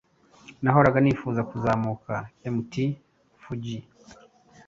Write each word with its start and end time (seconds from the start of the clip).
Nahoraga 0.61 0.97
nifuza 1.01 1.41
kuzamuka 1.49 2.13
Mt. 2.55 2.73
Fuji. 3.41 3.77